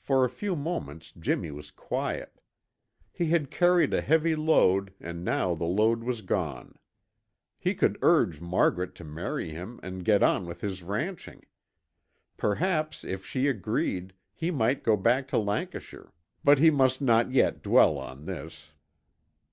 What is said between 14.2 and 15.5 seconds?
he might go back to